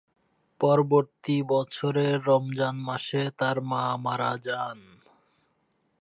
পরবর্তী 0.61 1.37
বছরের 1.49 2.15
রমজান 2.25 2.75
মাসে 2.87 3.21
তার 3.39 3.57
মা 3.61 3.83
মারা 3.97 4.33
যান। 4.37 4.79